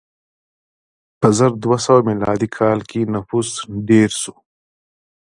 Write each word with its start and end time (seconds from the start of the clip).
په 1.19 1.27
زر 1.37 1.51
دوه 1.63 1.77
سوه 1.85 1.99
میلادي 2.09 2.49
کال 2.57 2.79
کې 2.89 3.01
نفوس 3.13 3.49
ډېر 3.89 4.09
شو. 4.21 4.35